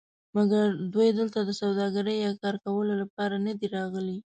مګر 0.35 0.65
دوی 0.93 1.09
دلته 1.19 1.39
د 1.43 1.51
سوداګرۍ 1.61 2.17
یا 2.25 2.31
کار 2.41 2.55
کولو 2.65 2.93
لپاره 3.01 3.35
ندي 3.45 3.67
راغلي. 3.77 4.17